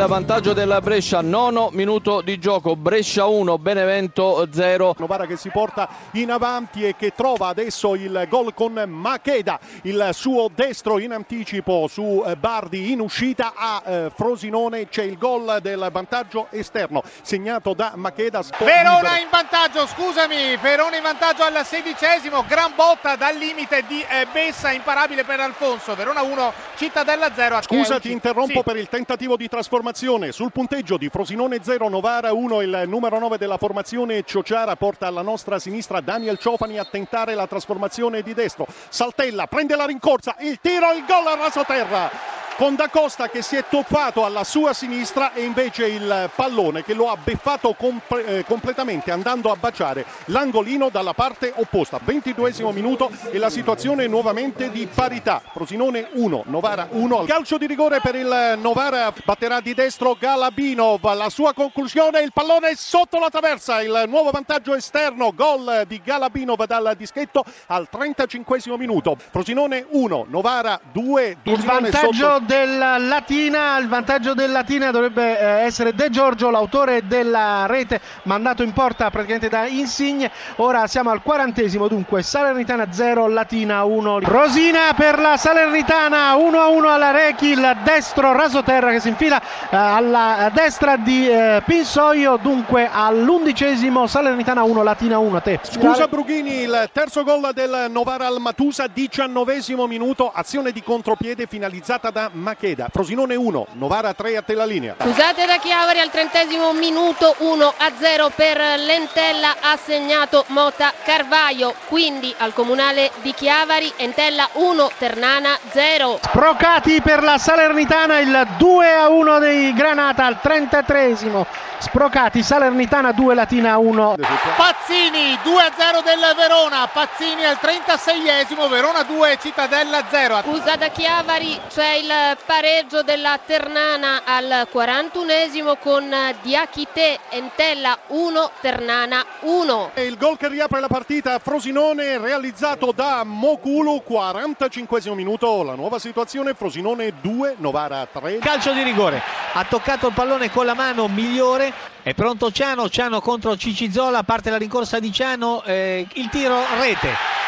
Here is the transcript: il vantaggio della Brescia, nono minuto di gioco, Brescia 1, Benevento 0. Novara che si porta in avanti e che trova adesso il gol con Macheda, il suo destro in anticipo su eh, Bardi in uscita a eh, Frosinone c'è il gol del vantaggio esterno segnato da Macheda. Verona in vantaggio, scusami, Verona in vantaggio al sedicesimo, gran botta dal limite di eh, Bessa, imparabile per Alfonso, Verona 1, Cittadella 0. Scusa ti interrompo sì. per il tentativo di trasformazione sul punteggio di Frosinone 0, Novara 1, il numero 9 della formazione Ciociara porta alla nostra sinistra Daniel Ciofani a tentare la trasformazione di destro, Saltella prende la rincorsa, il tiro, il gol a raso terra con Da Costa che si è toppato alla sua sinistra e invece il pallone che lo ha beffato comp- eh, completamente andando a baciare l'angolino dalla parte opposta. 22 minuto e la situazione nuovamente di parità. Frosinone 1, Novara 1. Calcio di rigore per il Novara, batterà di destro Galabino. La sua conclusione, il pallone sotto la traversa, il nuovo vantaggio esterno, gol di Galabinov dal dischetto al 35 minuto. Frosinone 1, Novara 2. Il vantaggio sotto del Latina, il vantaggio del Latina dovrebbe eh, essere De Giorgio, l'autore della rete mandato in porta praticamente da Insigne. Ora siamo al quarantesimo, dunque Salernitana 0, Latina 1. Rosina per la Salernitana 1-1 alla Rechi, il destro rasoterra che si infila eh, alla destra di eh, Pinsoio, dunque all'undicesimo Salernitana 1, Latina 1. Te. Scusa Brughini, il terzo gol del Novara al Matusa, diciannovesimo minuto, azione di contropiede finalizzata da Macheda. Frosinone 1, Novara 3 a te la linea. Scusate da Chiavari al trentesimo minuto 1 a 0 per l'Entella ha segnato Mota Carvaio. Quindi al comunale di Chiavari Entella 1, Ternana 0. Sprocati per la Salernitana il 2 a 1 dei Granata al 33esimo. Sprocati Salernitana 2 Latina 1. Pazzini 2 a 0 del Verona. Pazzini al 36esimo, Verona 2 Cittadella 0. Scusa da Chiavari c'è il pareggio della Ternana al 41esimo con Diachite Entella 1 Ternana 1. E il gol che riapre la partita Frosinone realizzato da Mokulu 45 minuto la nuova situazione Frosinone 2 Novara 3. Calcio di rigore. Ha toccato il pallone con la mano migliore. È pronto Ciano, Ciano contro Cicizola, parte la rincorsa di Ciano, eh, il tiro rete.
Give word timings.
il 0.00 0.06
vantaggio 0.06 0.54
della 0.54 0.80
Brescia, 0.80 1.20
nono 1.20 1.68
minuto 1.72 2.22
di 2.22 2.38
gioco, 2.38 2.74
Brescia 2.74 3.26
1, 3.26 3.58
Benevento 3.58 4.48
0. 4.50 4.94
Novara 4.96 5.26
che 5.26 5.36
si 5.36 5.50
porta 5.50 5.88
in 6.12 6.30
avanti 6.30 6.86
e 6.86 6.96
che 6.96 7.12
trova 7.14 7.48
adesso 7.48 7.94
il 7.94 8.26
gol 8.30 8.54
con 8.54 8.72
Macheda, 8.72 9.60
il 9.82 10.08
suo 10.12 10.48
destro 10.54 10.98
in 10.98 11.12
anticipo 11.12 11.86
su 11.86 12.24
eh, 12.24 12.36
Bardi 12.36 12.92
in 12.92 13.00
uscita 13.00 13.52
a 13.54 13.82
eh, 13.84 14.10
Frosinone 14.14 14.88
c'è 14.88 15.02
il 15.02 15.18
gol 15.18 15.58
del 15.60 15.86
vantaggio 15.92 16.46
esterno 16.48 17.02
segnato 17.20 17.74
da 17.74 17.92
Macheda. 17.94 18.42
Verona 18.58 19.18
in 19.18 19.28
vantaggio, 19.30 19.86
scusami, 19.86 20.56
Verona 20.62 20.96
in 20.96 21.02
vantaggio 21.02 21.42
al 21.42 21.62
sedicesimo, 21.62 22.44
gran 22.48 22.72
botta 22.74 23.16
dal 23.16 23.36
limite 23.36 23.84
di 23.86 24.02
eh, 24.08 24.26
Bessa, 24.32 24.70
imparabile 24.70 25.24
per 25.24 25.40
Alfonso, 25.40 25.94
Verona 25.94 26.22
1, 26.22 26.52
Cittadella 26.76 27.34
0. 27.34 27.60
Scusa 27.60 28.00
ti 28.00 28.10
interrompo 28.10 28.58
sì. 28.58 28.62
per 28.62 28.76
il 28.76 28.88
tentativo 28.88 29.36
di 29.36 29.46
trasformazione 29.46 29.88
sul 30.30 30.52
punteggio 30.52 30.96
di 30.96 31.08
Frosinone 31.08 31.58
0, 31.64 31.88
Novara 31.88 32.32
1, 32.32 32.62
il 32.62 32.84
numero 32.86 33.18
9 33.18 33.38
della 33.38 33.56
formazione 33.56 34.22
Ciociara 34.22 34.76
porta 34.76 35.08
alla 35.08 35.22
nostra 35.22 35.58
sinistra 35.58 36.00
Daniel 36.00 36.38
Ciofani 36.38 36.78
a 36.78 36.84
tentare 36.84 37.34
la 37.34 37.48
trasformazione 37.48 38.22
di 38.22 38.32
destro, 38.32 38.66
Saltella 38.88 39.48
prende 39.48 39.74
la 39.74 39.86
rincorsa, 39.86 40.36
il 40.40 40.60
tiro, 40.60 40.92
il 40.92 41.04
gol 41.06 41.26
a 41.26 41.34
raso 41.34 41.64
terra 41.64 42.29
con 42.60 42.74
Da 42.74 42.90
Costa 42.90 43.30
che 43.30 43.40
si 43.40 43.56
è 43.56 43.64
toppato 43.70 44.22
alla 44.22 44.44
sua 44.44 44.74
sinistra 44.74 45.32
e 45.32 45.44
invece 45.44 45.86
il 45.86 46.30
pallone 46.34 46.84
che 46.84 46.92
lo 46.92 47.08
ha 47.10 47.16
beffato 47.16 47.72
comp- 47.72 48.22
eh, 48.22 48.44
completamente 48.44 49.10
andando 49.10 49.50
a 49.50 49.56
baciare 49.56 50.04
l'angolino 50.26 50.90
dalla 50.90 51.14
parte 51.14 51.54
opposta. 51.56 51.98
22 52.04 52.52
minuto 52.72 53.10
e 53.30 53.38
la 53.38 53.48
situazione 53.48 54.06
nuovamente 54.08 54.70
di 54.70 54.86
parità. 54.94 55.40
Frosinone 55.42 56.08
1, 56.12 56.42
Novara 56.48 56.86
1. 56.90 57.24
Calcio 57.24 57.56
di 57.56 57.64
rigore 57.64 58.00
per 58.02 58.14
il 58.14 58.58
Novara, 58.60 59.10
batterà 59.24 59.60
di 59.60 59.72
destro 59.72 60.14
Galabino. 60.20 61.00
La 61.02 61.30
sua 61.30 61.54
conclusione, 61.54 62.20
il 62.20 62.34
pallone 62.34 62.74
sotto 62.76 63.18
la 63.18 63.30
traversa, 63.30 63.80
il 63.80 64.04
nuovo 64.06 64.30
vantaggio 64.32 64.74
esterno, 64.74 65.32
gol 65.34 65.84
di 65.86 65.98
Galabinov 66.04 66.62
dal 66.66 66.92
dischetto 66.94 67.42
al 67.68 67.88
35 67.88 68.76
minuto. 68.76 69.16
Frosinone 69.30 69.86
1, 69.88 70.26
Novara 70.28 70.78
2. 70.92 71.38
Il 71.44 71.64
vantaggio 71.64 72.12
sotto 72.12 72.49
del 72.50 72.78
Latina, 72.78 73.78
il 73.78 73.86
vantaggio 73.86 74.34
del 74.34 74.50
Latina 74.50 74.90
dovrebbe 74.90 75.38
eh, 75.38 75.44
essere 75.66 75.94
De 75.94 76.10
Giorgio, 76.10 76.50
l'autore 76.50 77.06
della 77.06 77.66
rete 77.66 78.00
mandato 78.24 78.64
in 78.64 78.72
porta 78.72 79.08
praticamente 79.08 79.48
da 79.48 79.68
Insigne. 79.68 80.32
Ora 80.56 80.88
siamo 80.88 81.10
al 81.10 81.22
quarantesimo, 81.22 81.86
dunque 81.86 82.24
Salernitana 82.24 82.90
0, 82.90 83.28
Latina 83.28 83.84
1. 83.84 84.18
Rosina 84.22 84.92
per 84.96 85.20
la 85.20 85.36
Salernitana 85.36 86.34
1-1 86.34 86.84
alla 86.86 87.12
Rechi, 87.12 87.50
il 87.50 87.76
destro 87.84 88.32
rasoterra 88.32 88.90
che 88.90 88.98
si 88.98 89.10
infila 89.10 89.40
eh, 89.40 89.76
alla 89.76 90.50
destra 90.52 90.96
di 90.96 91.28
eh, 91.28 91.62
Pinsoio, 91.64 92.36
dunque 92.36 92.88
all'undicesimo 92.92 94.08
Salernitana 94.08 94.64
1, 94.64 94.82
Latina 94.82 95.18
1. 95.18 95.40
Te. 95.40 95.60
Scusa 95.62 96.08
Brughini, 96.08 96.62
il 96.62 96.90
terzo 96.92 97.22
gol 97.22 97.50
del 97.54 97.86
Novara 97.90 98.26
al 98.26 98.40
Matusa, 98.40 98.88
diciannovesimo 98.88 99.86
minuto, 99.86 100.32
azione 100.34 100.72
di 100.72 100.82
contropiede 100.82 101.46
finalizzata 101.46 102.10
da 102.10 102.29
Macheda. 102.32 102.88
Frosinone 102.90 103.34
1, 103.34 103.66
Novara 103.72 104.14
3 104.14 104.36
a 104.36 104.42
te 104.42 104.54
la 104.54 104.64
linea. 104.64 104.96
Scusate 105.00 105.46
da 105.46 105.58
Chiavari 105.58 106.00
al 106.00 106.10
trentesimo 106.10 106.72
minuto 106.72 107.34
1 107.38 107.74
a 107.76 107.90
0 107.98 108.30
per 108.34 108.58
l'Entella 108.78 109.56
ha 109.60 109.76
segnato 109.76 110.44
Mota 110.48 110.92
Carvaio. 111.04 111.74
Quindi 111.88 112.34
al 112.38 112.52
comunale 112.52 113.10
di 113.22 113.32
Chiavari 113.32 113.92
Entella 113.96 114.48
1, 114.52 114.90
Ternana 114.98 115.58
0. 115.70 116.20
Sprocati 116.22 117.00
per 117.00 117.22
la 117.22 117.38
Salernitana 117.38 118.18
il 118.18 118.48
2 118.56 118.94
a 118.94 119.08
1 119.08 119.38
dei 119.38 119.72
Granata 119.72 120.24
al 120.26 120.38
33esimo. 120.42 121.46
Sprocati 121.78 122.42
Salernitana 122.42 123.12
2 123.12 123.34
Latina 123.34 123.78
1. 123.78 124.16
Pazzini 124.56 125.38
2 125.42 125.62
a 125.62 125.72
0 125.74 126.02
del 126.02 126.34
Verona. 126.36 126.86
Pazzini 126.92 127.44
al 127.44 127.58
36esimo, 127.60 128.68
Verona 128.68 129.02
2 129.02 129.38
Cittadella 129.40 130.04
0. 130.10 130.42
Scusa 130.42 130.76
da 130.76 130.88
Chiavari 130.88 131.58
c'è 131.72 131.92
il 131.94 132.12
pareggio 132.44 133.02
della 133.02 133.38
Ternana 133.44 134.22
al 134.24 134.68
41esimo 134.72 135.78
con 135.78 136.14
Diachite 136.42 137.18
Entella 137.30 137.98
1 138.08 138.50
Ternana 138.60 139.24
1. 139.40 139.90
E 139.94 140.04
il 140.04 140.16
gol 140.16 140.36
che 140.36 140.48
riapre 140.48 140.80
la 140.80 140.88
partita 140.88 141.38
Frosinone 141.38 142.18
realizzato 142.18 142.92
da 142.92 143.22
Mokulu 143.24 144.02
45 144.02 145.00
minuto 145.14 145.62
la 145.62 145.74
nuova 145.74 145.98
situazione 145.98 146.54
Frosinone 146.54 147.14
2 147.20 147.56
Novara 147.58 148.06
3. 148.10 148.38
Calcio 148.38 148.72
di 148.72 148.82
rigore. 148.82 149.22
Ha 149.52 149.64
toccato 149.64 150.08
il 150.08 150.14
pallone 150.14 150.50
con 150.50 150.66
la 150.66 150.74
mano 150.74 151.08
migliore. 151.08 151.72
È 152.02 152.14
pronto 152.14 152.50
Ciano, 152.50 152.88
Ciano 152.88 153.20
contro 153.20 153.56
Cicizola, 153.56 154.22
parte 154.22 154.50
la 154.50 154.56
rincorsa 154.56 154.98
di 154.98 155.12
Ciano, 155.12 155.62
eh, 155.64 156.06
il 156.14 156.28
tiro 156.28 156.62
rete. 156.78 157.39